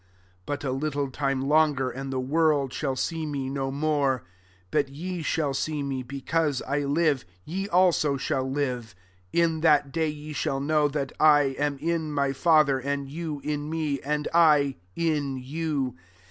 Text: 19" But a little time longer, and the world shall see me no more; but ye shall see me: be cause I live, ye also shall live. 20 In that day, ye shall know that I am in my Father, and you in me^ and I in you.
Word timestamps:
19" 0.01 0.09
But 0.47 0.63
a 0.63 0.71
little 0.71 1.11
time 1.11 1.43
longer, 1.43 1.91
and 1.91 2.11
the 2.11 2.19
world 2.19 2.73
shall 2.73 2.95
see 2.95 3.27
me 3.27 3.51
no 3.51 3.69
more; 3.69 4.23
but 4.71 4.89
ye 4.89 5.21
shall 5.21 5.53
see 5.53 5.83
me: 5.83 6.01
be 6.01 6.21
cause 6.21 6.59
I 6.63 6.79
live, 6.79 7.23
ye 7.45 7.69
also 7.69 8.17
shall 8.17 8.49
live. 8.49 8.95
20 9.31 9.43
In 9.43 9.61
that 9.61 9.91
day, 9.91 10.09
ye 10.09 10.33
shall 10.33 10.59
know 10.59 10.87
that 10.87 11.11
I 11.19 11.55
am 11.59 11.77
in 11.77 12.11
my 12.11 12.33
Father, 12.33 12.79
and 12.79 13.07
you 13.11 13.41
in 13.43 13.69
me^ 13.69 13.99
and 14.03 14.27
I 14.33 14.77
in 14.95 15.37
you. 15.37 15.95